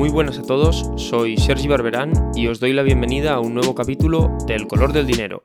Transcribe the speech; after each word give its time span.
Muy 0.00 0.08
buenas 0.08 0.38
a 0.38 0.42
todos, 0.42 0.90
soy 0.96 1.36
Sergi 1.36 1.68
Barberán 1.68 2.32
y 2.34 2.46
os 2.46 2.58
doy 2.58 2.72
la 2.72 2.82
bienvenida 2.82 3.34
a 3.34 3.40
un 3.40 3.52
nuevo 3.52 3.74
capítulo 3.74 4.34
de 4.46 4.54
El 4.54 4.66
color 4.66 4.94
del 4.94 5.04
dinero. 5.04 5.44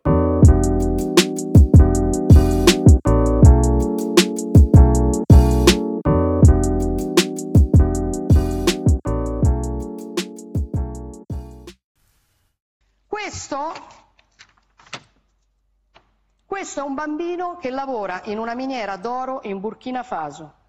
Questo, 13.09 13.73
questo 16.45 16.79
è 16.79 16.83
un 16.83 16.95
bambino 16.95 17.57
che 17.57 17.71
lavora 17.71 18.21
in 18.27 18.39
una 18.39 18.55
miniera 18.55 18.95
d'oro 18.95 19.41
in 19.43 19.59
Burkina 19.59 20.03
Faso. 20.03 20.64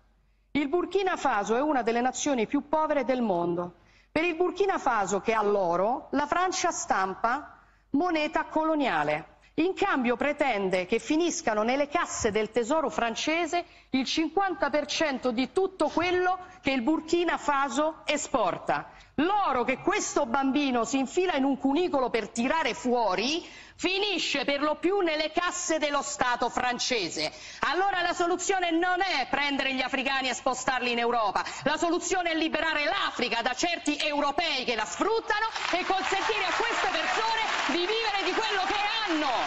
Il 0.56 0.68
Burkina 0.68 1.18
Faso 1.18 1.54
è 1.54 1.60
una 1.60 1.82
delle 1.82 2.00
nazioni 2.00 2.46
più 2.46 2.66
povere 2.66 3.04
del 3.04 3.20
mondo. 3.20 3.74
Per 4.10 4.24
il 4.24 4.36
Burkina 4.36 4.78
Faso, 4.78 5.20
che 5.20 5.34
ha 5.34 5.42
l'oro, 5.42 6.08
la 6.12 6.24
Francia 6.24 6.70
stampa 6.70 7.58
moneta 7.90 8.44
coloniale. 8.46 9.34
In 9.56 9.74
cambio 9.74 10.16
pretende 10.16 10.86
che 10.86 10.98
finiscano 10.98 11.62
nelle 11.62 11.88
casse 11.88 12.30
del 12.30 12.52
tesoro 12.52 12.88
francese 12.88 13.66
il 13.90 14.04
50% 14.04 15.28
di 15.28 15.52
tutto 15.52 15.88
quello 15.88 16.38
che 16.62 16.70
il 16.70 16.80
Burkina 16.80 17.36
Faso 17.36 18.00
esporta. 18.06 18.88
L'oro 19.20 19.64
che 19.64 19.78
questo 19.78 20.26
bambino 20.26 20.84
si 20.84 20.98
infila 20.98 21.36
in 21.36 21.44
un 21.44 21.56
cunicolo 21.56 22.10
per 22.10 22.28
tirare 22.28 22.74
fuori 22.74 23.42
finisce 23.74 24.44
per 24.44 24.60
lo 24.60 24.76
più 24.76 25.00
nelle 25.00 25.32
casse 25.32 25.78
dello 25.78 26.02
Stato 26.02 26.50
francese. 26.50 27.32
Allora 27.60 28.02
la 28.02 28.12
soluzione 28.12 28.70
non 28.72 29.00
è 29.00 29.26
prendere 29.30 29.74
gli 29.74 29.80
africani 29.80 30.28
e 30.28 30.34
spostarli 30.34 30.92
in 30.92 30.98
Europa, 30.98 31.42
la 31.64 31.78
soluzione 31.78 32.32
è 32.32 32.36
liberare 32.36 32.84
l'Africa 32.84 33.40
da 33.40 33.54
certi 33.54 33.96
europei 33.96 34.64
che 34.64 34.74
la 34.74 34.84
sfruttano 34.84 35.48
e 35.72 35.82
consentire 35.86 36.44
a 36.44 36.52
queste 36.52 36.88
persone 36.92 37.42
di 37.72 37.88
vivere 37.88 38.20
di 38.22 38.32
quello 38.36 38.64
che 38.68 38.80
hanno. 39.00 39.46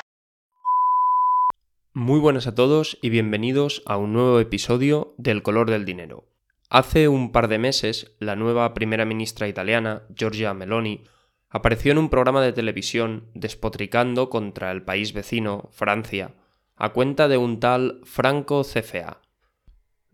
Muy 1.94 2.20
buenas 2.20 2.48
a 2.48 2.56
todos 2.56 2.98
y 3.02 3.10
bienvenidos 3.10 3.84
a 3.86 3.98
un 3.98 4.14
nuevo 4.14 4.40
episodio 4.40 5.14
del 5.18 5.44
color 5.44 5.70
del 5.70 5.84
dinero. 5.84 6.39
Hace 6.70 7.08
un 7.08 7.32
par 7.32 7.48
de 7.48 7.58
meses, 7.58 8.16
la 8.20 8.36
nueva 8.36 8.76
primera 8.76 9.04
ministra 9.04 9.48
italiana, 9.48 10.04
Giorgia 10.16 10.54
Meloni, 10.54 11.04
apareció 11.50 11.92
en 11.92 11.98
un 11.98 12.10
programa 12.10 12.44
de 12.44 12.54
televisión 12.54 13.32
despotricando 13.34 14.30
contra 14.30 14.72
el 14.72 14.84
país 14.84 15.12
vecino, 15.12 15.70
Francia, 15.72 16.36
a 16.76 16.90
cuenta 16.90 17.28
de 17.28 17.38
un 17.38 17.60
tal 17.60 18.02
Franco 18.04 18.62
CFA. 18.64 19.20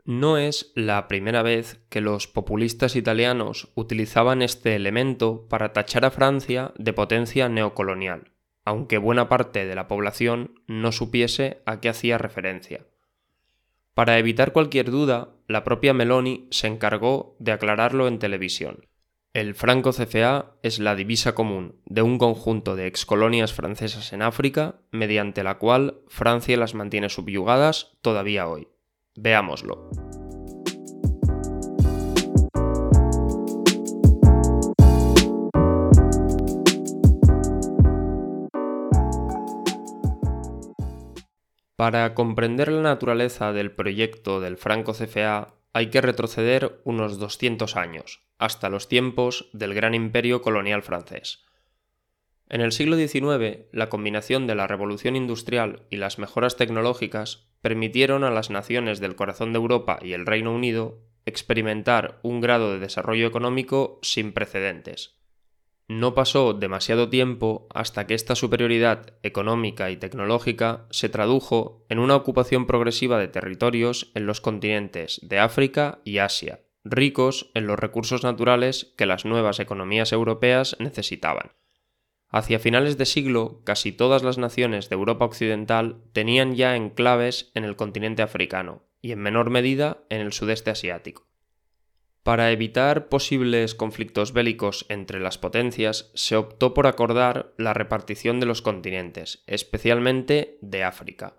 No 0.06 0.38
es 0.38 0.72
la 0.76 1.10
primera 1.10 1.42
vez 1.42 1.84
que 1.90 2.00
los 2.00 2.28
populistas 2.28 2.96
italianos 2.96 3.70
utilizaban 3.76 4.42
este 4.42 4.76
elemento 4.76 5.48
para 5.50 5.74
tachar 5.74 6.06
a 6.06 6.12
Francia 6.12 6.72
de 6.78 6.94
potencia 6.94 7.50
neocolonial, 7.50 8.32
aunque 8.64 8.98
buena 8.98 9.28
parte 9.28 9.66
de 9.66 9.76
la 9.76 9.90
población 9.90 10.62
no 10.68 10.94
supiese 10.94 11.64
a 11.66 11.82
qué 11.82 11.90
hacía 11.90 12.18
referencia. 12.18 12.86
Para 13.96 14.20
evitar 14.20 14.52
cualquier 14.52 14.92
duda, 14.92 15.30
la 15.48 15.64
propia 15.64 15.94
Meloni 15.94 16.50
se 16.52 16.68
encargó 16.68 17.38
de 17.40 17.54
aclararlo 17.54 18.10
en 18.10 18.20
televisión. 18.20 18.88
El 19.34 19.56
franco 19.56 19.92
CFA 19.92 20.58
es 20.64 20.80
la 20.80 20.96
divisa 20.96 21.34
común 21.34 21.80
de 21.86 22.02
un 22.02 22.18
conjunto 22.18 22.76
de 22.76 22.88
excolonias 22.88 23.54
francesas 23.54 24.12
en 24.12 24.22
África, 24.22 24.82
mediante 24.92 25.44
la 25.44 25.60
cual 25.60 26.02
Francia 26.10 26.58
las 26.58 26.74
mantiene 26.74 27.08
subyugadas 27.08 27.98
todavía 28.02 28.50
hoy. 28.50 28.68
Veámoslo. 29.16 29.90
Para 41.76 42.14
comprender 42.14 42.72
la 42.72 42.82
naturaleza 42.82 43.52
del 43.52 43.72
proyecto 43.72 44.40
del 44.40 44.56
Franco 44.58 44.94
CFA 44.94 45.56
hay 45.74 45.88
que 45.88 46.00
retroceder 46.00 46.80
unos 46.86 47.20
200 47.20 47.76
años, 47.76 48.22
hasta 48.38 48.70
los 48.70 48.88
tiempos 48.88 49.50
del 49.52 49.74
gran 49.74 49.94
imperio 49.94 50.42
colonial 50.42 50.84
francés. 50.84 51.44
En 52.48 52.62
el 52.62 52.72
siglo 52.72 52.96
XIX, 52.96 53.66
la 53.74 53.90
combinación 53.90 54.48
de 54.48 54.56
la 54.56 54.68
revolución 54.68 55.18
industrial 55.18 55.82
y 55.90 55.98
las 55.98 56.18
mejoras 56.18 56.56
tecnológicas 56.56 57.50
permitieron 57.60 58.24
a 58.24 58.32
las 58.32 58.50
naciones 58.50 59.02
del 59.02 59.16
corazón 59.16 59.52
de 59.52 59.58
Europa 59.58 60.00
y 60.02 60.14
el 60.14 60.26
Reino 60.26 60.54
Unido 60.54 61.00
experimentar 61.26 62.20
un 62.22 62.40
grado 62.40 62.72
de 62.72 62.80
desarrollo 62.80 63.28
económico 63.28 64.00
sin 64.02 64.32
precedentes, 64.32 65.18
no 65.88 66.16
pasó 66.16 66.54
demasiado 66.54 67.10
tiempo 67.10 67.68
hasta 67.74 68.08
que 68.08 68.16
esta 68.16 68.36
superioridad 68.36 69.14
económica 69.22 69.92
y 69.92 69.98
tecnológica 69.98 70.88
se 70.90 71.10
tradujo 71.10 71.86
en 71.90 72.00
una 72.00 72.16
ocupación 72.16 72.66
progresiva 72.66 73.20
de 73.20 73.28
territorios 73.28 74.12
en 74.16 74.26
los 74.26 74.42
continentes 74.42 75.20
de 75.22 75.40
África 75.40 76.00
y 76.04 76.18
Asia, 76.18 76.62
ricos 76.84 77.52
en 77.54 77.68
los 77.68 77.78
recursos 77.78 78.24
naturales 78.24 78.94
que 78.98 79.06
las 79.06 79.26
nuevas 79.26 79.60
economías 79.60 80.12
europeas 80.12 80.76
necesitaban. 80.80 81.52
Hacia 82.30 82.60
finales 82.60 82.98
de 82.98 83.06
siglo, 83.06 83.62
casi 83.64 83.92
todas 83.92 84.24
las 84.24 84.38
naciones 84.38 84.90
de 84.90 84.96
Europa 84.96 85.26
Occidental 85.26 86.02
tenían 86.12 86.56
ya 86.56 86.76
enclaves 86.76 87.52
en 87.54 87.64
el 87.64 87.76
continente 87.76 88.24
africano 88.24 88.84
y 89.02 89.12
en 89.12 89.20
menor 89.20 89.52
medida 89.52 90.04
en 90.10 90.22
el 90.22 90.34
sudeste 90.34 90.72
asiático. 90.72 91.25
Para 92.26 92.52
evitar 92.52 93.08
posibles 93.08 93.76
conflictos 93.76 94.34
bélicos 94.34 94.88
entre 94.90 95.20
las 95.20 95.38
potencias, 95.38 96.10
se 96.16 96.36
optó 96.36 96.74
por 96.74 96.88
acordar 96.88 97.54
la 97.56 97.76
repartición 97.76 98.40
de 98.40 98.48
los 98.48 98.64
continentes, 98.64 99.44
especialmente 99.46 100.58
de 100.64 100.84
África. 100.84 101.36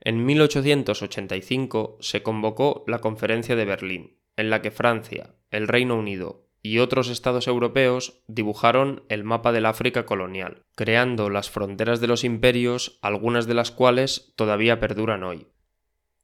En 0.00 0.26
1885 0.26 1.98
se 2.00 2.24
convocó 2.24 2.82
la 2.88 2.98
Conferencia 2.98 3.54
de 3.54 3.64
Berlín, 3.64 4.18
en 4.36 4.50
la 4.50 4.60
que 4.60 4.72
Francia, 4.72 5.36
el 5.52 5.68
Reino 5.68 5.94
Unido 5.94 6.48
y 6.62 6.80
otros 6.80 7.08
estados 7.08 7.46
europeos 7.46 8.24
dibujaron 8.26 9.04
el 9.08 9.22
mapa 9.22 9.52
del 9.52 9.66
África 9.66 10.04
colonial, 10.04 10.64
creando 10.74 11.30
las 11.30 11.48
fronteras 11.48 12.00
de 12.00 12.08
los 12.08 12.24
imperios, 12.24 12.98
algunas 13.02 13.46
de 13.46 13.54
las 13.54 13.70
cuales 13.70 14.32
todavía 14.34 14.80
perduran 14.80 15.22
hoy. 15.22 15.46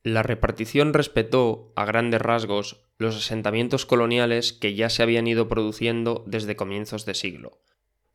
La 0.03 0.25
repartición 0.25 0.95
respetó, 0.95 1.73
a 1.77 1.85
grandes 1.85 2.21
rasgos, 2.21 2.88
los 2.99 3.17
asentamientos 3.17 3.87
coloniales 3.87 4.53
que 4.53 4.75
ya 4.75 4.91
se 4.91 5.03
habían 5.03 5.27
ido 5.27 5.49
produciendo 5.49 6.25
desde 6.27 6.57
comienzos 6.57 7.07
de 7.07 7.15
siglo. 7.15 7.63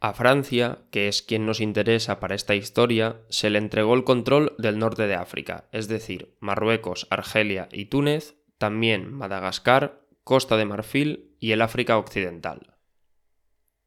A 0.01 0.13
Francia, 0.13 0.79
que 0.91 1.07
es 1.07 1.21
quien 1.21 1.45
nos 1.45 1.61
interesa 1.61 2.19
para 2.19 2.35
esta 2.35 2.55
historia, 2.55 3.21
se 3.29 3.49
le 3.49 3.57
entregó 3.57 3.93
el 3.93 4.03
control 4.03 4.53
del 4.57 4.77
norte 4.77 5.07
de 5.07 5.15
África, 5.15 5.69
es 5.71 5.87
decir, 5.87 6.35
Marruecos, 6.41 7.07
Argelia 7.09 7.69
y 7.71 7.85
Túnez, 7.85 8.35
también 8.57 9.13
Madagascar, 9.13 10.05
Costa 10.25 10.57
de 10.57 10.65
Marfil 10.65 11.37
y 11.39 11.53
el 11.53 11.61
África 11.61 11.97
Occidental. 11.97 12.75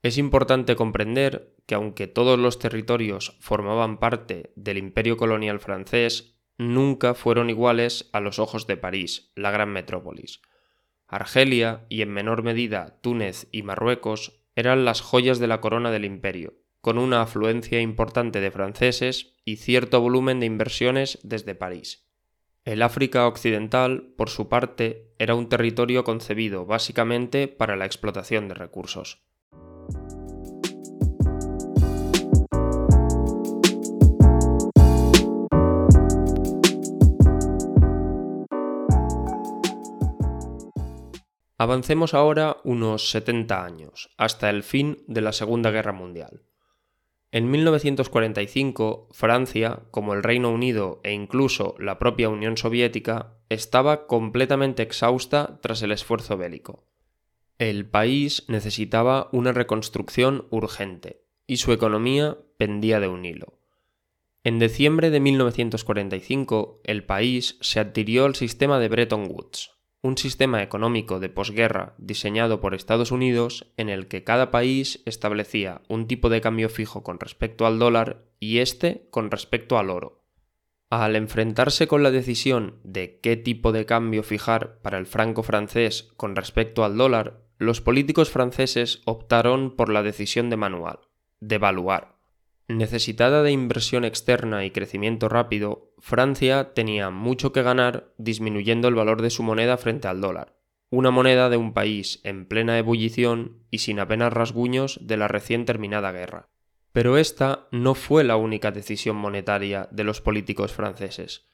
Es 0.02 0.16
importante 0.16 0.76
comprender 0.76 1.54
que 1.66 1.74
aunque 1.74 2.06
todos 2.06 2.38
los 2.38 2.58
territorios 2.58 3.36
formaban 3.40 3.98
parte 3.98 4.52
del 4.56 4.78
imperio 4.78 5.18
colonial 5.18 5.60
francés, 5.60 6.38
nunca 6.56 7.12
fueron 7.12 7.50
iguales 7.50 8.08
a 8.12 8.20
los 8.20 8.38
ojos 8.38 8.66
de 8.66 8.78
París, 8.78 9.32
la 9.34 9.50
gran 9.50 9.70
metrópolis. 9.70 10.40
Argelia 11.08 11.86
y 11.88 12.02
en 12.02 12.10
menor 12.10 12.42
medida 12.42 12.98
Túnez 13.00 13.46
y 13.52 13.62
Marruecos 13.62 14.40
eran 14.56 14.84
las 14.84 15.00
joyas 15.00 15.38
de 15.38 15.46
la 15.46 15.60
corona 15.60 15.90
del 15.90 16.04
imperio, 16.04 16.54
con 16.80 16.98
una 16.98 17.22
afluencia 17.22 17.80
importante 17.80 18.40
de 18.40 18.50
franceses 18.50 19.34
y 19.44 19.56
cierto 19.56 20.00
volumen 20.00 20.40
de 20.40 20.46
inversiones 20.46 21.18
desde 21.22 21.54
París. 21.54 22.08
El 22.64 22.82
África 22.82 23.28
Occidental, 23.28 24.14
por 24.16 24.28
su 24.28 24.48
parte, 24.48 25.14
era 25.18 25.36
un 25.36 25.48
territorio 25.48 26.02
concebido 26.02 26.66
básicamente 26.66 27.46
para 27.46 27.76
la 27.76 27.86
explotación 27.86 28.48
de 28.48 28.54
recursos. 28.54 29.25
Avancemos 41.58 42.12
ahora 42.12 42.58
unos 42.64 43.10
70 43.10 43.64
años, 43.64 44.10
hasta 44.18 44.50
el 44.50 44.62
fin 44.62 45.02
de 45.06 45.22
la 45.22 45.32
Segunda 45.32 45.70
Guerra 45.70 45.92
Mundial. 45.92 46.42
En 47.32 47.50
1945, 47.50 49.08
Francia, 49.12 49.80
como 49.90 50.12
el 50.12 50.22
Reino 50.22 50.50
Unido 50.50 51.00
e 51.02 51.12
incluso 51.12 51.74
la 51.78 51.98
propia 51.98 52.28
Unión 52.28 52.58
Soviética, 52.58 53.38
estaba 53.48 54.06
completamente 54.06 54.82
exhausta 54.82 55.58
tras 55.62 55.80
el 55.80 55.92
esfuerzo 55.92 56.36
bélico. 56.36 56.84
El 57.58 57.88
país 57.88 58.44
necesitaba 58.48 59.30
una 59.32 59.52
reconstrucción 59.52 60.46
urgente, 60.50 61.22
y 61.46 61.56
su 61.56 61.72
economía 61.72 62.36
pendía 62.58 63.00
de 63.00 63.08
un 63.08 63.24
hilo. 63.24 63.58
En 64.44 64.58
diciembre 64.58 65.08
de 65.08 65.20
1945, 65.20 66.82
el 66.84 67.04
país 67.04 67.56
se 67.62 67.80
adhirió 67.80 68.26
al 68.26 68.34
sistema 68.34 68.78
de 68.78 68.88
Bretton 68.88 69.26
Woods, 69.30 69.75
un 70.06 70.16
sistema 70.16 70.62
económico 70.62 71.18
de 71.18 71.28
posguerra 71.28 71.94
diseñado 71.98 72.60
por 72.60 72.74
Estados 72.74 73.10
Unidos 73.10 73.72
en 73.76 73.88
el 73.88 74.06
que 74.06 74.24
cada 74.24 74.50
país 74.50 75.02
establecía 75.04 75.82
un 75.88 76.06
tipo 76.06 76.28
de 76.28 76.40
cambio 76.40 76.68
fijo 76.68 77.02
con 77.02 77.18
respecto 77.18 77.66
al 77.66 77.78
dólar 77.78 78.24
y 78.38 78.58
este 78.58 79.08
con 79.10 79.30
respecto 79.30 79.78
al 79.78 79.90
oro. 79.90 80.22
Al 80.88 81.16
enfrentarse 81.16 81.88
con 81.88 82.04
la 82.04 82.12
decisión 82.12 82.78
de 82.84 83.18
qué 83.20 83.36
tipo 83.36 83.72
de 83.72 83.86
cambio 83.86 84.22
fijar 84.22 84.78
para 84.80 84.98
el 84.98 85.06
franco 85.06 85.42
francés 85.42 86.12
con 86.16 86.36
respecto 86.36 86.84
al 86.84 86.96
dólar, 86.96 87.42
los 87.58 87.80
políticos 87.80 88.30
franceses 88.30 89.02
optaron 89.04 89.74
por 89.74 89.88
la 89.88 90.04
decisión 90.04 90.48
de 90.48 90.56
manual, 90.56 91.00
devaluar. 91.40 92.16
Necesitada 92.68 93.42
de 93.42 93.50
inversión 93.50 94.04
externa 94.04 94.64
y 94.64 94.70
crecimiento 94.70 95.28
rápido, 95.28 95.85
Francia 95.98 96.74
tenía 96.74 97.10
mucho 97.10 97.52
que 97.52 97.62
ganar 97.62 98.12
disminuyendo 98.18 98.88
el 98.88 98.94
valor 98.94 99.22
de 99.22 99.30
su 99.30 99.42
moneda 99.42 99.76
frente 99.76 100.08
al 100.08 100.20
dólar, 100.20 100.56
una 100.90 101.10
moneda 101.10 101.48
de 101.48 101.56
un 101.56 101.72
país 101.72 102.20
en 102.22 102.46
plena 102.46 102.78
ebullición 102.78 103.64
y 103.70 103.78
sin 103.78 103.98
apenas 103.98 104.32
rasguños 104.32 104.98
de 105.02 105.16
la 105.16 105.28
recién 105.28 105.64
terminada 105.64 106.12
guerra. 106.12 106.48
Pero 106.92 107.18
esta 107.18 107.68
no 107.72 107.94
fue 107.94 108.24
la 108.24 108.36
única 108.36 108.70
decisión 108.70 109.16
monetaria 109.16 109.88
de 109.90 110.04
los 110.04 110.20
políticos 110.20 110.72
franceses. 110.72 111.46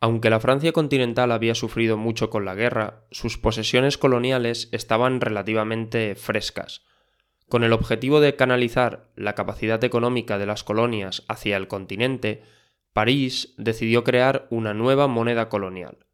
Aunque 0.00 0.28
la 0.28 0.40
Francia 0.40 0.72
continental 0.72 1.32
había 1.32 1.54
sufrido 1.54 1.96
mucho 1.96 2.28
con 2.28 2.44
la 2.44 2.54
guerra, 2.54 3.04
sus 3.10 3.38
posesiones 3.38 3.96
coloniales 3.96 4.68
estaban 4.72 5.20
relativamente 5.20 6.14
frescas, 6.14 6.82
con 7.48 7.64
el 7.64 7.72
objetivo 7.72 8.20
de 8.20 8.36
canalizar 8.36 9.08
la 9.16 9.34
capacidad 9.34 9.82
económica 9.84 10.36
de 10.36 10.46
las 10.46 10.64
colonias 10.64 11.24
hacia 11.28 11.56
el 11.56 11.68
continente, 11.68 12.42
París 12.96 13.52
decidió 13.58 14.04
crear 14.04 14.46
una 14.48 14.72
nueva 14.72 15.06
moneda 15.06 15.50
colonial. 15.50 16.06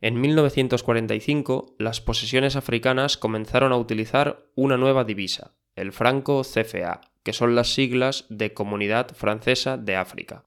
En 0.00 0.20
1945, 0.20 1.76
las 1.78 2.00
posesiones 2.00 2.56
africanas 2.56 3.16
comenzaron 3.16 3.70
a 3.70 3.76
utilizar 3.76 4.48
una 4.56 4.76
nueva 4.76 5.04
divisa, 5.04 5.54
el 5.76 5.92
franco 5.92 6.42
CFA, 6.42 7.02
que 7.22 7.32
son 7.32 7.54
las 7.54 7.72
siglas 7.72 8.26
de 8.30 8.52
Comunidad 8.52 9.14
Francesa 9.14 9.76
de 9.76 9.94
África. 9.94 10.44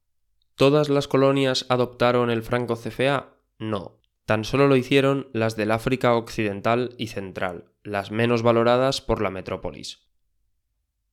¿Todas 0.55 0.89
las 0.89 1.07
colonias 1.07 1.65
adoptaron 1.69 2.29
el 2.29 2.43
franco 2.43 2.75
CFA? 2.75 3.37
No, 3.57 4.01
tan 4.25 4.43
solo 4.43 4.67
lo 4.67 4.75
hicieron 4.75 5.29
las 5.31 5.55
del 5.55 5.71
África 5.71 6.15
Occidental 6.15 6.95
y 6.97 7.07
Central, 7.07 7.71
las 7.81 8.11
menos 8.11 8.43
valoradas 8.43 8.99
por 8.99 9.21
la 9.21 9.29
metrópolis. 9.29 10.04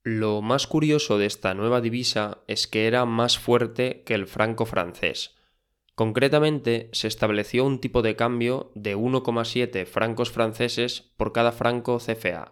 Lo 0.04 0.42
más 0.42 0.66
curioso 0.66 1.16
de 1.16 1.26
esta 1.26 1.54
nueva 1.54 1.80
divisa 1.80 2.38
es 2.48 2.66
que 2.66 2.88
era 2.88 3.04
más 3.04 3.38
fuerte 3.38 4.02
que 4.04 4.14
el 4.14 4.26
franco 4.26 4.66
francés. 4.66 5.36
Concretamente, 5.94 6.88
se 6.92 7.06
estableció 7.06 7.64
un 7.64 7.78
tipo 7.78 8.02
de 8.02 8.16
cambio 8.16 8.72
de 8.74 8.96
1,7 8.96 9.86
francos 9.86 10.32
franceses 10.32 11.12
por 11.16 11.32
cada 11.32 11.52
franco 11.52 11.98
CFA, 11.98 12.50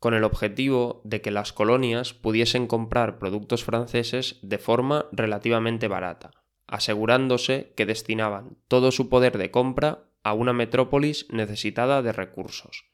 con 0.00 0.12
el 0.12 0.22
objetivo 0.22 1.00
de 1.04 1.22
que 1.22 1.30
las 1.30 1.54
colonias 1.54 2.12
pudiesen 2.12 2.66
comprar 2.66 3.18
productos 3.18 3.64
franceses 3.64 4.38
de 4.42 4.58
forma 4.58 5.06
relativamente 5.12 5.88
barata, 5.88 6.32
asegurándose 6.66 7.72
que 7.74 7.86
destinaban 7.86 8.58
todo 8.68 8.92
su 8.92 9.08
poder 9.08 9.38
de 9.38 9.50
compra 9.50 10.04
a 10.24 10.34
una 10.34 10.52
metrópolis 10.52 11.26
necesitada 11.30 12.02
de 12.02 12.12
recursos. 12.12 12.91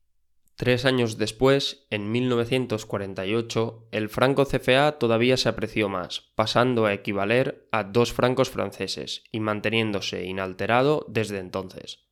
Tres 0.59 0.85
años 0.85 1.19
después, 1.19 1.87
en 1.89 2.11
1948, 2.11 3.87
el 3.93 4.09
franco 4.09 4.45
CFA 4.45 4.99
todavía 4.99 5.37
se 5.37 5.49
apreció 5.49 5.89
más, 5.89 6.33
pasando 6.35 6.85
a 6.85 6.93
equivaler 6.93 7.69
a 7.71 7.85
dos 7.85 8.13
francos 8.13 8.51
franceses 8.51 9.23
y 9.31 9.39
manteniéndose 9.39 10.25
inalterado 10.25 11.07
desde 11.09 11.39
entonces. 11.39 12.09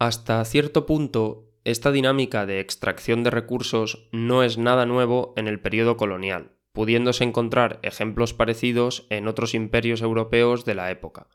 Hasta 0.00 0.44
cierto 0.44 0.86
punto, 0.86 1.45
esta 1.66 1.90
dinámica 1.90 2.46
de 2.46 2.60
extracción 2.60 3.24
de 3.24 3.30
recursos 3.30 4.08
no 4.12 4.44
es 4.44 4.56
nada 4.56 4.86
nuevo 4.86 5.34
en 5.36 5.48
el 5.48 5.58
periodo 5.58 5.96
colonial, 5.96 6.52
pudiéndose 6.70 7.24
encontrar 7.24 7.80
ejemplos 7.82 8.34
parecidos 8.34 9.08
en 9.10 9.26
otros 9.26 9.52
imperios 9.52 10.00
europeos 10.00 10.64
de 10.64 10.76
la 10.76 10.92
época. 10.92 11.26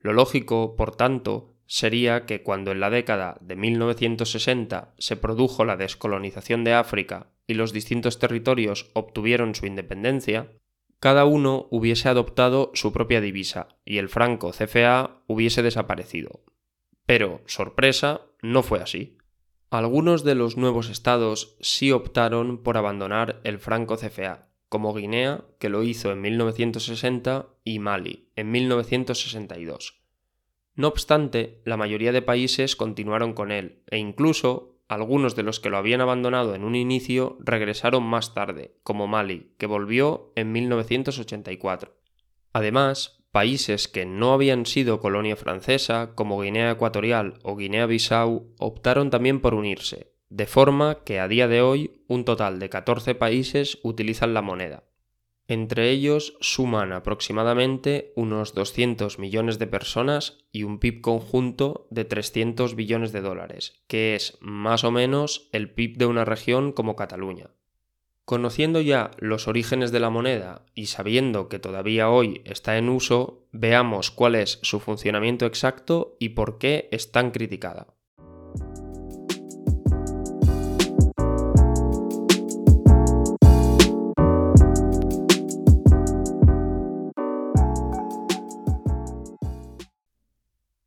Lo 0.00 0.14
lógico, 0.14 0.74
por 0.74 0.96
tanto, 0.96 1.54
sería 1.66 2.24
que 2.24 2.42
cuando 2.42 2.72
en 2.72 2.80
la 2.80 2.88
década 2.88 3.36
de 3.42 3.56
1960 3.56 4.94
se 4.96 5.16
produjo 5.16 5.66
la 5.66 5.76
descolonización 5.76 6.64
de 6.64 6.72
África 6.72 7.26
y 7.46 7.52
los 7.52 7.74
distintos 7.74 8.18
territorios 8.18 8.90
obtuvieron 8.94 9.54
su 9.54 9.66
independencia, 9.66 10.50
cada 10.98 11.26
uno 11.26 11.68
hubiese 11.70 12.08
adoptado 12.08 12.70
su 12.72 12.94
propia 12.94 13.20
divisa 13.20 13.68
y 13.84 13.98
el 13.98 14.08
franco 14.08 14.52
CFA 14.52 15.24
hubiese 15.26 15.62
desaparecido. 15.62 16.42
Pero, 17.04 17.42
sorpresa, 17.44 18.22
no 18.40 18.62
fue 18.62 18.80
así. 18.80 19.17
Algunos 19.70 20.24
de 20.24 20.34
los 20.34 20.56
nuevos 20.56 20.88
estados 20.88 21.56
sí 21.60 21.92
optaron 21.92 22.62
por 22.62 22.78
abandonar 22.78 23.40
el 23.44 23.58
franco 23.58 23.98
CFA, 23.98 24.48
como 24.70 24.94
Guinea, 24.94 25.44
que 25.58 25.68
lo 25.68 25.82
hizo 25.82 26.10
en 26.10 26.22
1960, 26.22 27.48
y 27.64 27.78
Mali, 27.78 28.30
en 28.34 28.50
1962. 28.50 30.00
No 30.74 30.88
obstante, 30.88 31.60
la 31.66 31.76
mayoría 31.76 32.12
de 32.12 32.22
países 32.22 32.76
continuaron 32.76 33.34
con 33.34 33.50
él, 33.50 33.82
e 33.90 33.98
incluso 33.98 34.78
algunos 34.88 35.36
de 35.36 35.42
los 35.42 35.60
que 35.60 35.68
lo 35.68 35.76
habían 35.76 36.00
abandonado 36.00 36.54
en 36.54 36.64
un 36.64 36.74
inicio 36.74 37.36
regresaron 37.40 38.04
más 38.04 38.32
tarde, 38.32 38.78
como 38.82 39.06
Mali, 39.06 39.52
que 39.58 39.66
volvió 39.66 40.32
en 40.34 40.50
1984. 40.50 41.94
Además, 42.54 43.17
países 43.38 43.86
que 43.86 44.04
no 44.04 44.32
habían 44.32 44.66
sido 44.66 44.98
colonia 44.98 45.36
francesa, 45.36 46.10
como 46.16 46.40
Guinea 46.40 46.72
Ecuatorial 46.72 47.38
o 47.44 47.54
Guinea-Bissau, 47.54 48.52
optaron 48.58 49.10
también 49.10 49.38
por 49.38 49.54
unirse, 49.54 50.12
de 50.28 50.46
forma 50.46 51.04
que 51.04 51.20
a 51.20 51.28
día 51.28 51.46
de 51.46 51.62
hoy 51.62 52.02
un 52.08 52.24
total 52.24 52.58
de 52.58 52.68
14 52.68 53.14
países 53.14 53.78
utilizan 53.84 54.34
la 54.34 54.42
moneda. 54.42 54.88
Entre 55.46 55.90
ellos 55.90 56.36
suman 56.40 56.92
aproximadamente 56.92 58.12
unos 58.16 58.54
200 58.54 59.20
millones 59.20 59.60
de 59.60 59.68
personas 59.68 60.44
y 60.50 60.64
un 60.64 60.80
PIB 60.80 61.00
conjunto 61.00 61.86
de 61.92 62.04
300 62.04 62.74
billones 62.74 63.12
de 63.12 63.20
dólares, 63.20 63.84
que 63.86 64.16
es 64.16 64.36
más 64.40 64.82
o 64.82 64.90
menos 64.90 65.48
el 65.52 65.70
PIB 65.70 65.96
de 65.96 66.06
una 66.06 66.24
región 66.24 66.72
como 66.72 66.96
Cataluña. 66.96 67.50
Conociendo 68.28 68.82
ya 68.82 69.10
los 69.16 69.48
orígenes 69.48 69.90
de 69.90 70.00
la 70.00 70.10
moneda 70.10 70.66
y 70.74 70.88
sabiendo 70.88 71.48
que 71.48 71.58
todavía 71.58 72.10
hoy 72.10 72.42
está 72.44 72.76
en 72.76 72.90
uso, 72.90 73.46
veamos 73.52 74.10
cuál 74.10 74.34
es 74.34 74.58
su 74.60 74.80
funcionamiento 74.80 75.46
exacto 75.46 76.14
y 76.20 76.28
por 76.28 76.58
qué 76.58 76.90
es 76.92 77.10
tan 77.10 77.30
criticada. 77.30 77.86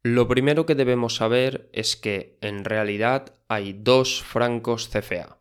Lo 0.04 0.28
primero 0.28 0.68
que 0.68 0.76
debemos 0.76 1.16
saber 1.16 1.72
es 1.74 1.96
que 1.96 2.38
en 2.42 2.66
realidad 2.66 3.34
hay 3.48 3.74
dos 3.74 4.22
francos 4.22 4.88
CFA. 4.88 5.41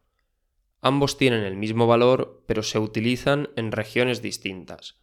Ambos 0.83 1.19
tienen 1.19 1.45
el 1.45 1.57
mismo 1.57 1.87
valor, 1.87 2.43
pero 2.47 2.63
se 2.63 2.79
utilizan 2.79 3.51
en 3.57 3.73
regiones 3.73 4.23
distintas. 4.23 5.01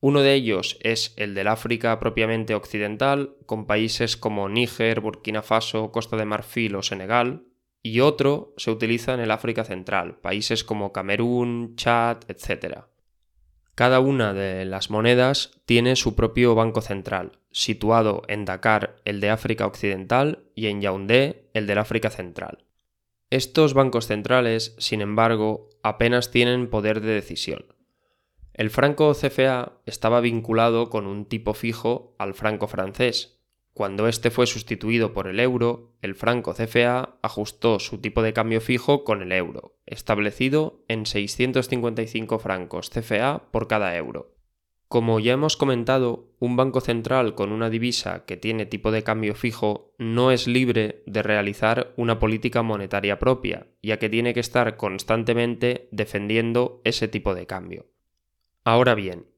Uno 0.00 0.20
de 0.20 0.34
ellos 0.34 0.78
es 0.80 1.14
el 1.16 1.34
del 1.34 1.46
África 1.46 2.00
propiamente 2.00 2.56
occidental, 2.56 3.36
con 3.46 3.66
países 3.66 4.16
como 4.16 4.48
Níger, 4.48 5.00
Burkina 5.00 5.42
Faso, 5.42 5.92
Costa 5.92 6.16
de 6.16 6.24
Marfil 6.24 6.74
o 6.74 6.82
Senegal, 6.82 7.44
y 7.84 8.00
otro 8.00 8.52
se 8.56 8.72
utiliza 8.72 9.14
en 9.14 9.20
el 9.20 9.30
África 9.30 9.62
central, 9.62 10.18
países 10.18 10.64
como 10.64 10.92
Camerún, 10.92 11.74
Chad, 11.76 12.18
etc. 12.26 12.80
Cada 13.76 14.00
una 14.00 14.34
de 14.34 14.64
las 14.64 14.90
monedas 14.90 15.62
tiene 15.66 15.94
su 15.94 16.16
propio 16.16 16.56
banco 16.56 16.80
central, 16.80 17.38
situado 17.52 18.22
en 18.26 18.44
Dakar 18.44 18.96
el 19.04 19.20
de 19.20 19.30
África 19.30 19.66
occidental 19.66 20.44
y 20.56 20.66
en 20.66 20.80
Yaoundé 20.80 21.48
el 21.54 21.68
del 21.68 21.78
África 21.78 22.10
central. 22.10 22.64
Estos 23.32 23.72
bancos 23.72 24.08
centrales, 24.08 24.74
sin 24.76 25.00
embargo, 25.00 25.70
apenas 25.82 26.30
tienen 26.30 26.68
poder 26.68 27.00
de 27.00 27.14
decisión. 27.14 27.64
El 28.52 28.68
franco 28.68 29.14
CFA 29.14 29.80
estaba 29.86 30.20
vinculado 30.20 30.90
con 30.90 31.06
un 31.06 31.24
tipo 31.24 31.54
fijo 31.54 32.14
al 32.18 32.34
franco 32.34 32.66
francés. 32.66 33.40
Cuando 33.72 34.06
este 34.06 34.30
fue 34.30 34.46
sustituido 34.46 35.14
por 35.14 35.28
el 35.28 35.40
euro, 35.40 35.94
el 36.02 36.14
franco 36.14 36.52
CFA 36.52 37.16
ajustó 37.22 37.78
su 37.78 38.02
tipo 38.02 38.20
de 38.20 38.34
cambio 38.34 38.60
fijo 38.60 39.02
con 39.02 39.22
el 39.22 39.32
euro, 39.32 39.78
establecido 39.86 40.84
en 40.88 41.06
655 41.06 42.38
francos 42.38 42.90
CFA 42.90 43.50
por 43.50 43.66
cada 43.66 43.96
euro. 43.96 44.31
Como 44.92 45.20
ya 45.20 45.32
hemos 45.32 45.56
comentado, 45.56 46.26
un 46.38 46.54
banco 46.54 46.82
central 46.82 47.34
con 47.34 47.50
una 47.50 47.70
divisa 47.70 48.26
que 48.26 48.36
tiene 48.36 48.66
tipo 48.66 48.90
de 48.90 49.02
cambio 49.02 49.34
fijo 49.34 49.94
no 49.96 50.30
es 50.30 50.46
libre 50.46 51.02
de 51.06 51.22
realizar 51.22 51.94
una 51.96 52.18
política 52.18 52.60
monetaria 52.60 53.18
propia, 53.18 53.68
ya 53.82 53.98
que 53.98 54.10
tiene 54.10 54.34
que 54.34 54.40
estar 54.40 54.76
constantemente 54.76 55.88
defendiendo 55.92 56.82
ese 56.84 57.08
tipo 57.08 57.34
de 57.34 57.46
cambio. 57.46 57.86
Ahora 58.64 58.94
bien, 58.94 59.28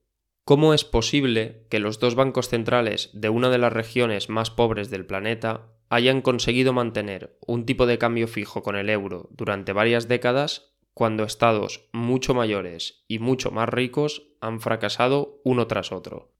¿cómo 0.43 0.73
es 0.73 0.83
posible 0.83 1.65
que 1.69 1.79
los 1.79 2.01
dos 2.01 2.15
bancos 2.15 2.49
centrales 2.49 3.09
de 3.13 3.29
una 3.29 3.49
de 3.49 3.57
las 3.57 3.71
regiones 3.71 4.27
más 4.27 4.51
pobres 4.51 4.89
del 4.89 5.05
planeta 5.05 5.71
hayan 5.87 6.21
conseguido 6.21 6.73
mantener 6.73 7.37
un 7.47 7.65
tipo 7.65 7.85
de 7.85 7.97
cambio 7.97 8.27
fijo 8.27 8.61
con 8.61 8.75
el 8.75 8.89
euro 8.89 9.29
durante 9.31 9.71
varias 9.71 10.09
décadas 10.09 10.74
cuando 10.95 11.25
estados 11.25 11.89
mucho 11.91 12.33
mayores 12.33 13.03
y 13.07 13.19
mucho 13.19 13.51
más 13.51 13.69
ricos 13.69 14.29
han 14.39 14.61
fracasado 14.61 15.41
uno 15.43 15.67
tras 15.67 15.91
otro? 15.91 16.31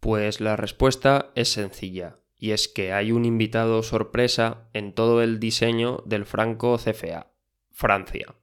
Pues 0.00 0.40
la 0.40 0.54
respuesta 0.54 1.32
es 1.34 1.48
sencilla, 1.48 2.20
y 2.38 2.52
es 2.52 2.68
que 2.68 2.92
hay 2.92 3.10
un 3.10 3.24
invitado 3.24 3.82
sorpresa 3.82 4.68
en 4.72 4.94
todo 4.94 5.22
el 5.22 5.40
diseño 5.40 6.04
del 6.06 6.24
franco 6.24 6.78
CFA, 6.78 7.32
Francia. 7.72 8.36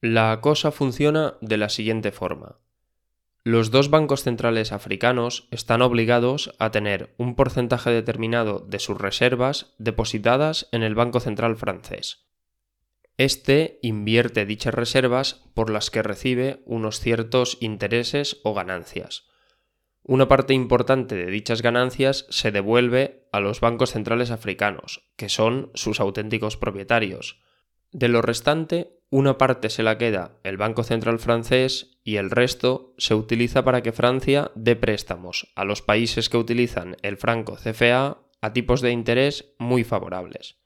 La 0.00 0.40
cosa 0.40 0.72
funciona 0.72 1.34
de 1.42 1.58
la 1.58 1.68
siguiente 1.68 2.10
forma. 2.10 2.58
Los 3.44 3.70
dos 3.70 3.90
bancos 3.90 4.22
centrales 4.22 4.72
africanos 4.72 5.46
están 5.50 5.82
obligados 5.82 6.54
a 6.58 6.70
tener 6.70 7.12
un 7.18 7.34
porcentaje 7.34 7.90
determinado 7.90 8.60
de 8.60 8.78
sus 8.78 8.96
reservas 8.96 9.74
depositadas 9.78 10.68
en 10.72 10.82
el 10.82 10.94
Banco 10.94 11.20
Central 11.20 11.56
francés. 11.56 12.21
Este 13.22 13.78
invierte 13.82 14.46
dichas 14.46 14.74
reservas 14.74 15.44
por 15.54 15.70
las 15.70 15.92
que 15.92 16.02
recibe 16.02 16.60
unos 16.66 16.98
ciertos 16.98 17.56
intereses 17.60 18.40
o 18.42 18.52
ganancias. 18.52 19.28
Una 20.02 20.26
parte 20.26 20.54
importante 20.54 21.14
de 21.14 21.26
dichas 21.26 21.62
ganancias 21.62 22.26
se 22.30 22.50
devuelve 22.50 23.28
a 23.30 23.38
los 23.38 23.60
bancos 23.60 23.92
centrales 23.92 24.32
africanos, 24.32 25.08
que 25.14 25.28
son 25.28 25.70
sus 25.74 26.00
auténticos 26.00 26.56
propietarios. 26.56 27.40
De 27.92 28.08
lo 28.08 28.22
restante, 28.22 28.98
una 29.08 29.38
parte 29.38 29.70
se 29.70 29.84
la 29.84 29.98
queda 29.98 30.40
el 30.42 30.56
Banco 30.56 30.82
Central 30.82 31.20
francés 31.20 32.00
y 32.02 32.16
el 32.16 32.28
resto 32.28 32.92
se 32.98 33.14
utiliza 33.14 33.62
para 33.62 33.84
que 33.84 33.92
Francia 33.92 34.50
dé 34.56 34.74
préstamos 34.74 35.52
a 35.54 35.64
los 35.64 35.80
países 35.80 36.28
que 36.28 36.38
utilizan 36.38 36.96
el 37.02 37.16
franco 37.18 37.54
CFA 37.54 38.18
a 38.40 38.52
tipos 38.52 38.80
de 38.80 38.90
interés 38.90 39.54
muy 39.60 39.84
favorables. 39.84 40.61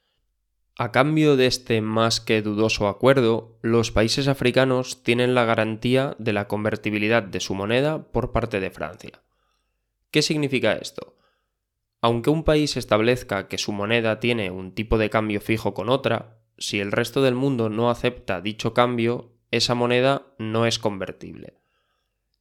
A 0.78 0.92
cambio 0.92 1.36
de 1.36 1.46
este 1.46 1.80
más 1.80 2.20
que 2.20 2.42
dudoso 2.42 2.86
acuerdo, 2.86 3.58
los 3.62 3.90
países 3.92 4.28
africanos 4.28 5.02
tienen 5.02 5.34
la 5.34 5.46
garantía 5.46 6.14
de 6.18 6.34
la 6.34 6.48
convertibilidad 6.48 7.22
de 7.22 7.40
su 7.40 7.54
moneda 7.54 8.12
por 8.12 8.30
parte 8.30 8.60
de 8.60 8.70
Francia. 8.70 9.22
¿Qué 10.10 10.20
significa 10.20 10.74
esto? 10.74 11.16
Aunque 12.02 12.28
un 12.28 12.44
país 12.44 12.76
establezca 12.76 13.48
que 13.48 13.56
su 13.56 13.72
moneda 13.72 14.20
tiene 14.20 14.50
un 14.50 14.74
tipo 14.74 14.98
de 14.98 15.08
cambio 15.08 15.40
fijo 15.40 15.72
con 15.72 15.88
otra, 15.88 16.42
si 16.58 16.78
el 16.78 16.92
resto 16.92 17.22
del 17.22 17.34
mundo 17.34 17.70
no 17.70 17.88
acepta 17.88 18.42
dicho 18.42 18.74
cambio, 18.74 19.32
esa 19.50 19.74
moneda 19.74 20.26
no 20.38 20.66
es 20.66 20.78
convertible. 20.78 21.54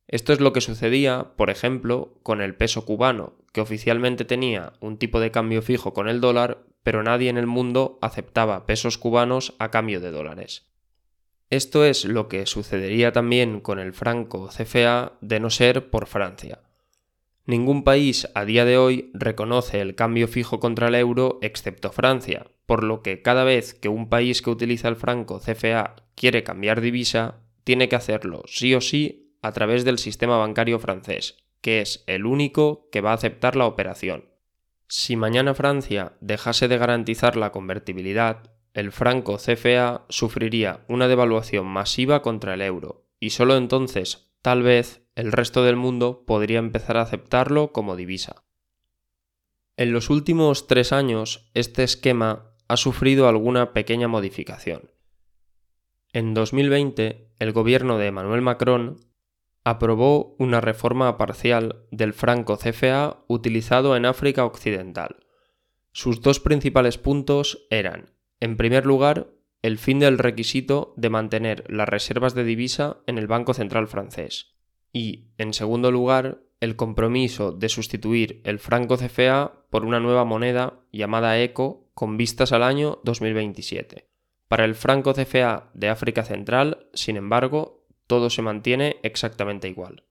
Esto 0.09 0.33
es 0.33 0.41
lo 0.41 0.51
que 0.51 0.59
sucedía, 0.59 1.31
por 1.37 1.49
ejemplo, 1.49 2.19
con 2.21 2.41
el 2.41 2.53
peso 2.53 2.85
cubano, 2.85 3.37
que 3.53 3.61
oficialmente 3.61 4.25
tenía 4.25 4.73
un 4.81 4.97
tipo 4.97 5.21
de 5.21 5.31
cambio 5.31 5.61
fijo 5.61 5.93
con 5.93 6.09
el 6.09 6.19
dólar, 6.19 6.65
pero 6.85 7.01
nadie 7.01 7.31
en 7.31 7.39
el 7.39 7.47
mundo 7.47 7.97
aceptaba 8.03 8.67
pesos 8.67 8.99
cubanos 8.99 9.55
a 9.57 9.71
cambio 9.71 9.99
de 9.99 10.11
dólares. 10.11 10.67
Esto 11.49 11.83
es 11.83 12.05
lo 12.05 12.27
que 12.27 12.45
sucedería 12.45 13.11
también 13.11 13.59
con 13.59 13.79
el 13.79 13.91
franco 13.91 14.49
CFA 14.49 15.13
de 15.19 15.39
no 15.39 15.49
ser 15.49 15.89
por 15.89 16.05
Francia. 16.05 16.59
Ningún 17.47 17.83
país 17.83 18.27
a 18.35 18.45
día 18.45 18.65
de 18.65 18.77
hoy 18.77 19.09
reconoce 19.15 19.81
el 19.81 19.95
cambio 19.95 20.27
fijo 20.27 20.59
contra 20.59 20.89
el 20.89 20.95
euro 20.95 21.39
excepto 21.41 21.91
Francia, 21.91 22.45
por 22.67 22.83
lo 22.83 23.01
que 23.01 23.23
cada 23.23 23.43
vez 23.43 23.73
que 23.73 23.89
un 23.89 24.07
país 24.07 24.43
que 24.43 24.51
utiliza 24.51 24.87
el 24.87 24.95
franco 24.95 25.39
CFA 25.39 25.95
quiere 26.13 26.43
cambiar 26.43 26.81
divisa, 26.81 27.41
tiene 27.63 27.89
que 27.89 27.95
hacerlo 27.95 28.43
sí 28.45 28.75
o 28.75 28.81
sí 28.81 29.35
a 29.41 29.53
través 29.53 29.85
del 29.85 29.97
sistema 29.97 30.37
bancario 30.37 30.77
francés, 30.77 31.37
que 31.61 31.81
es 31.81 32.03
el 32.05 32.27
único 32.27 32.89
que 32.91 33.01
va 33.01 33.09
a 33.09 33.15
aceptar 33.15 33.55
la 33.55 33.65
operación. 33.65 34.34
Si 34.87 35.15
mañana 35.15 35.53
Francia 35.53 36.13
dejase 36.21 36.67
de 36.67 36.77
garantizar 36.77 37.37
la 37.37 37.51
convertibilidad, 37.51 38.51
el 38.73 38.91
franco 38.91 39.37
CFA 39.37 40.05
sufriría 40.09 40.85
una 40.87 41.07
devaluación 41.07 41.65
masiva 41.65 42.21
contra 42.21 42.53
el 42.53 42.61
euro, 42.61 43.07
y 43.19 43.31
solo 43.31 43.55
entonces, 43.55 44.29
tal 44.41 44.63
vez, 44.63 45.01
el 45.15 45.31
resto 45.31 45.63
del 45.63 45.77
mundo 45.77 46.25
podría 46.27 46.59
empezar 46.59 46.97
a 46.97 47.01
aceptarlo 47.01 47.71
como 47.71 47.95
divisa. 47.95 48.43
En 49.77 49.91
los 49.91 50.09
últimos 50.09 50.67
tres 50.67 50.91
años, 50.91 51.49
este 51.53 51.83
esquema 51.83 52.51
ha 52.67 52.77
sufrido 52.77 53.27
alguna 53.27 53.73
pequeña 53.73 54.07
modificación. 54.07 54.91
En 56.13 56.33
2020, 56.33 57.33
el 57.39 57.51
gobierno 57.51 57.97
de 57.97 58.07
Emmanuel 58.07 58.41
Macron 58.41 58.97
aprobó 59.65 60.35
una 60.37 60.61
reforma 60.61 61.17
parcial 61.17 61.83
del 61.91 62.13
franco 62.13 62.57
CFA 62.57 63.23
utilizado 63.27 63.97
en 63.97 64.05
África 64.05 64.45
Occidental. 64.45 65.17
Sus 65.91 66.21
dos 66.21 66.39
principales 66.39 66.99
puntos 66.99 67.65
eran, 67.71 68.11
en 68.39 68.57
primer 68.57 68.85
lugar, 68.85 69.31
el 69.63 69.79
fin 69.79 69.99
del 69.99 70.19
requisito 70.19 70.93
de 70.97 71.09
mantener 71.09 71.63
las 71.67 71.89
reservas 71.89 72.35
de 72.35 72.43
divisa 72.43 72.97
en 73.07 73.17
el 73.17 73.25
Banco 73.25 73.55
Central 73.55 73.87
francés 73.87 74.55
y, 74.93 75.31
en 75.39 75.51
segundo 75.53 75.91
lugar, 75.91 76.43
el 76.59 76.75
compromiso 76.75 77.51
de 77.51 77.67
sustituir 77.67 78.41
el 78.45 78.59
franco 78.59 78.97
CFA 78.97 79.65
por 79.71 79.83
una 79.83 79.99
nueva 79.99 80.25
moneda 80.25 80.79
llamada 80.91 81.39
ECO 81.41 81.89
con 81.95 82.17
vistas 82.17 82.51
al 82.51 82.61
año 82.61 82.99
2027. 83.03 84.07
Para 84.47 84.63
el 84.63 84.75
franco 84.75 85.13
CFA 85.13 85.71
de 85.73 85.89
África 85.89 86.23
Central, 86.23 86.87
sin 86.93 87.17
embargo, 87.17 87.74
todo 88.07 88.29
se 88.29 88.41
mantiene 88.41 88.97
exactamente 89.03 89.67
igual. 89.67 90.03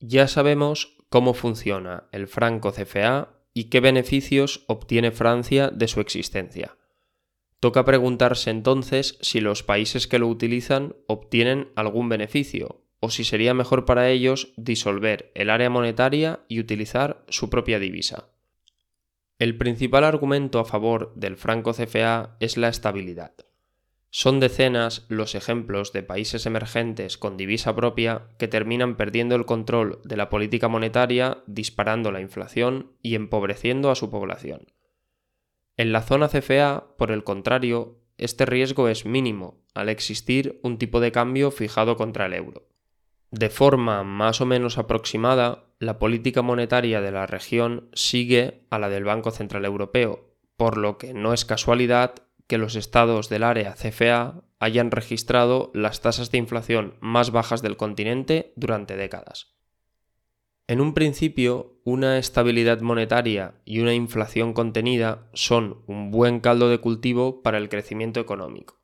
Ya 0.00 0.28
sabemos 0.28 0.96
cómo 1.08 1.34
funciona 1.34 2.04
el 2.12 2.28
franco 2.28 2.72
CFA 2.72 3.36
y 3.52 3.64
qué 3.64 3.80
beneficios 3.80 4.64
obtiene 4.68 5.10
Francia 5.10 5.68
de 5.68 5.88
su 5.88 6.00
existencia. 6.00 6.76
Toca 7.58 7.84
preguntarse 7.84 8.50
entonces 8.50 9.18
si 9.20 9.40
los 9.40 9.62
países 9.62 10.06
que 10.06 10.18
lo 10.18 10.28
utilizan 10.28 10.94
obtienen 11.06 11.72
algún 11.74 12.08
beneficio 12.08 12.85
o 13.00 13.10
si 13.10 13.24
sería 13.24 13.54
mejor 13.54 13.84
para 13.84 14.08
ellos 14.08 14.52
disolver 14.56 15.30
el 15.34 15.50
área 15.50 15.70
monetaria 15.70 16.40
y 16.48 16.60
utilizar 16.60 17.24
su 17.28 17.50
propia 17.50 17.78
divisa. 17.78 18.30
El 19.38 19.58
principal 19.58 20.04
argumento 20.04 20.58
a 20.60 20.64
favor 20.64 21.12
del 21.14 21.36
franco 21.36 21.72
CFA 21.74 22.36
es 22.40 22.56
la 22.56 22.68
estabilidad. 22.68 23.32
Son 24.10 24.40
decenas 24.40 25.04
los 25.08 25.34
ejemplos 25.34 25.92
de 25.92 26.02
países 26.02 26.46
emergentes 26.46 27.18
con 27.18 27.36
divisa 27.36 27.76
propia 27.76 28.28
que 28.38 28.48
terminan 28.48 28.96
perdiendo 28.96 29.34
el 29.34 29.44
control 29.44 30.00
de 30.04 30.16
la 30.16 30.30
política 30.30 30.68
monetaria, 30.68 31.42
disparando 31.46 32.12
la 32.12 32.22
inflación 32.22 32.92
y 33.02 33.14
empobreciendo 33.14 33.90
a 33.90 33.94
su 33.94 34.10
población. 34.10 34.72
En 35.76 35.92
la 35.92 36.00
zona 36.00 36.28
CFA, 36.28 36.96
por 36.96 37.10
el 37.10 37.24
contrario, 37.24 38.00
este 38.16 38.46
riesgo 38.46 38.88
es 38.88 39.04
mínimo 39.04 39.60
al 39.74 39.90
existir 39.90 40.58
un 40.62 40.78
tipo 40.78 41.00
de 41.00 41.12
cambio 41.12 41.50
fijado 41.50 41.96
contra 41.98 42.24
el 42.24 42.32
euro. 42.32 42.66
De 43.36 43.50
forma 43.50 44.02
más 44.02 44.40
o 44.40 44.46
menos 44.46 44.78
aproximada, 44.78 45.66
la 45.78 45.98
política 45.98 46.40
monetaria 46.40 47.02
de 47.02 47.10
la 47.10 47.26
región 47.26 47.90
sigue 47.92 48.62
a 48.70 48.78
la 48.78 48.88
del 48.88 49.04
Banco 49.04 49.30
Central 49.30 49.66
Europeo, 49.66 50.30
por 50.56 50.78
lo 50.78 50.96
que 50.96 51.12
no 51.12 51.34
es 51.34 51.44
casualidad 51.44 52.14
que 52.46 52.56
los 52.56 52.76
estados 52.76 53.28
del 53.28 53.42
área 53.42 53.74
CFA 53.74 54.42
hayan 54.58 54.90
registrado 54.90 55.70
las 55.74 56.00
tasas 56.00 56.30
de 56.30 56.38
inflación 56.38 56.94
más 57.00 57.30
bajas 57.30 57.60
del 57.60 57.76
continente 57.76 58.54
durante 58.56 58.96
décadas. 58.96 59.54
En 60.66 60.80
un 60.80 60.94
principio, 60.94 61.78
una 61.84 62.16
estabilidad 62.16 62.80
monetaria 62.80 63.60
y 63.66 63.80
una 63.80 63.92
inflación 63.92 64.54
contenida 64.54 65.28
son 65.34 65.82
un 65.86 66.10
buen 66.10 66.40
caldo 66.40 66.70
de 66.70 66.78
cultivo 66.78 67.42
para 67.42 67.58
el 67.58 67.68
crecimiento 67.68 68.18
económico. 68.18 68.80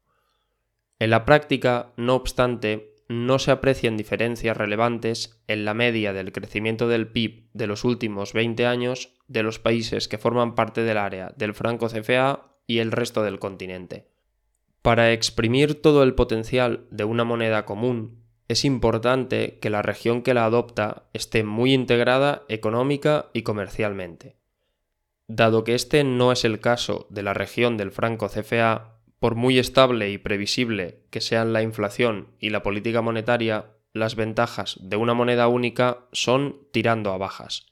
En 0.98 1.08
la 1.08 1.24
práctica, 1.24 1.94
no 1.96 2.14
obstante, 2.16 2.91
no 3.12 3.38
se 3.38 3.50
aprecian 3.50 3.96
diferencias 3.96 4.56
relevantes 4.56 5.42
en 5.46 5.64
la 5.64 5.74
media 5.74 6.12
del 6.12 6.32
crecimiento 6.32 6.88
del 6.88 7.08
PIB 7.08 7.48
de 7.52 7.66
los 7.66 7.84
últimos 7.84 8.32
20 8.32 8.66
años 8.66 9.14
de 9.28 9.42
los 9.42 9.58
países 9.58 10.08
que 10.08 10.18
forman 10.18 10.54
parte 10.54 10.82
del 10.82 10.98
área 10.98 11.32
del 11.36 11.54
franco 11.54 11.88
CFA 11.88 12.56
y 12.66 12.78
el 12.78 12.92
resto 12.92 13.22
del 13.22 13.38
continente. 13.38 14.08
Para 14.82 15.12
exprimir 15.12 15.80
todo 15.80 16.02
el 16.02 16.14
potencial 16.14 16.86
de 16.90 17.04
una 17.04 17.24
moneda 17.24 17.64
común, 17.64 18.22
es 18.48 18.64
importante 18.64 19.58
que 19.60 19.70
la 19.70 19.82
región 19.82 20.22
que 20.22 20.34
la 20.34 20.44
adopta 20.44 21.04
esté 21.12 21.44
muy 21.44 21.72
integrada 21.72 22.42
económica 22.48 23.30
y 23.32 23.42
comercialmente. 23.42 24.36
Dado 25.28 25.64
que 25.64 25.74
este 25.74 26.04
no 26.04 26.32
es 26.32 26.44
el 26.44 26.60
caso 26.60 27.06
de 27.10 27.22
la 27.22 27.32
región 27.32 27.76
del 27.76 27.92
franco 27.92 28.28
CFA, 28.28 28.91
por 29.22 29.36
muy 29.36 29.60
estable 29.60 30.10
y 30.10 30.18
previsible 30.18 31.04
que 31.10 31.20
sean 31.20 31.52
la 31.52 31.62
inflación 31.62 32.32
y 32.40 32.50
la 32.50 32.64
política 32.64 33.02
monetaria, 33.02 33.66
las 33.92 34.16
ventajas 34.16 34.80
de 34.82 34.96
una 34.96 35.14
moneda 35.14 35.46
única 35.46 36.08
son 36.10 36.66
tirando 36.72 37.12
a 37.12 37.18
bajas. 37.18 37.68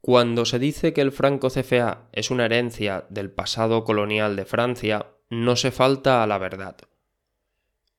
Cuando 0.00 0.44
se 0.44 0.60
dice 0.60 0.92
que 0.92 1.00
el 1.00 1.10
franco 1.10 1.48
CFA 1.48 2.08
es 2.12 2.30
una 2.30 2.44
herencia 2.44 3.06
del 3.10 3.32
pasado 3.32 3.82
colonial 3.82 4.36
de 4.36 4.44
Francia, 4.44 5.06
no 5.28 5.56
se 5.56 5.72
falta 5.72 6.22
a 6.22 6.28
la 6.28 6.38
verdad. 6.38 6.76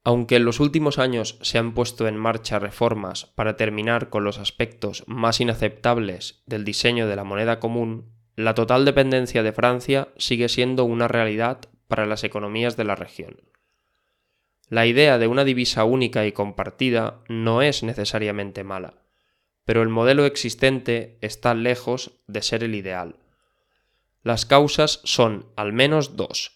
Aunque 0.03 0.36
en 0.36 0.45
los 0.45 0.60
últimos 0.60 1.00
años 1.00 1.38
se 1.41 1.57
han 1.57 1.74
puesto 1.74 2.07
en 2.07 2.17
marcha 2.17 2.60
reformas 2.60 3.25
para 3.36 3.55
terminar 3.55 4.10
con 4.10 4.24
los 4.24 4.38
aspectos 4.38 5.03
más 5.07 5.39
inaceptables 5.39 6.43
del 6.45 6.65
diseño 6.65 7.07
de 7.07 7.15
la 7.15 7.24
moneda 7.24 7.60
común, 7.60 8.12
la 8.36 8.53
total 8.53 8.83
dependencia 8.83 9.43
de 9.43 9.53
Francia 9.53 10.10
sigue 10.17 10.50
siendo 10.50 10.83
una 10.83 11.07
realidad 11.07 11.60
para 11.88 12.05
las 12.05 12.24
economías 12.24 12.75
de 12.75 12.83
la 12.83 12.95
región. 12.95 13.41
La 14.67 14.86
idea 14.86 15.17
de 15.19 15.27
una 15.27 15.43
divisa 15.43 15.83
única 15.83 16.25
y 16.25 16.31
compartida 16.31 17.22
no 17.29 17.62
es 17.62 17.83
necesariamente 17.83 18.63
mala 18.63 19.03
pero 19.65 19.81
el 19.81 19.89
modelo 19.89 20.25
existente 20.25 21.17
está 21.22 21.53
lejos 21.53 22.19
de 22.27 22.41
ser 22.41 22.63
el 22.63 22.75
ideal. 22.75 23.15
Las 24.22 24.45
causas 24.45 25.01
son 25.03 25.48
al 25.55 25.74
menos 25.74 26.15
dos. 26.15 26.55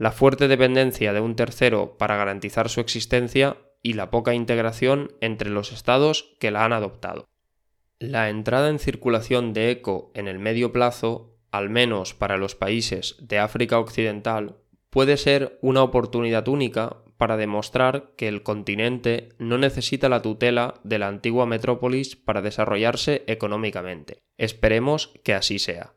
La 0.00 0.12
fuerte 0.12 0.48
dependencia 0.48 1.12
de 1.12 1.20
un 1.20 1.36
tercero 1.36 1.98
para 1.98 2.16
garantizar 2.16 2.70
su 2.70 2.80
existencia 2.80 3.58
y 3.82 3.92
la 3.92 4.10
poca 4.10 4.32
integración 4.32 5.12
entre 5.20 5.50
los 5.50 5.72
estados 5.72 6.34
que 6.40 6.50
la 6.50 6.64
han 6.64 6.72
adoptado. 6.72 7.28
La 7.98 8.30
entrada 8.30 8.70
en 8.70 8.78
circulación 8.78 9.52
de 9.52 9.70
ECO 9.70 10.10
en 10.14 10.26
el 10.26 10.38
medio 10.38 10.72
plazo, 10.72 11.36
al 11.50 11.68
menos 11.68 12.14
para 12.14 12.38
los 12.38 12.54
países 12.54 13.16
de 13.20 13.40
África 13.40 13.78
Occidental, 13.78 14.56
puede 14.88 15.18
ser 15.18 15.58
una 15.60 15.82
oportunidad 15.82 16.48
única 16.48 17.02
para 17.18 17.36
demostrar 17.36 18.14
que 18.16 18.26
el 18.26 18.42
continente 18.42 19.28
no 19.38 19.58
necesita 19.58 20.08
la 20.08 20.22
tutela 20.22 20.80
de 20.82 20.98
la 20.98 21.08
antigua 21.08 21.44
metrópolis 21.44 22.16
para 22.16 22.40
desarrollarse 22.40 23.22
económicamente. 23.26 24.22
Esperemos 24.38 25.12
que 25.22 25.34
así 25.34 25.58
sea. 25.58 25.92